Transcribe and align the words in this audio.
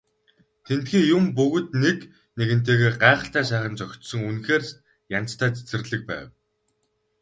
Тэндхийн 0.65 1.05
юм 1.17 1.25
бүгд 1.37 1.67
нэг 1.83 1.97
нэгэнтэйгээ 2.37 2.91
гайхалтай 3.03 3.43
сайхан 3.49 3.73
зохицсон 3.79 4.21
үнэхээр 4.29 4.63
янзтай 5.17 5.49
цэцэрлэг 5.55 6.01
байв. 6.09 6.27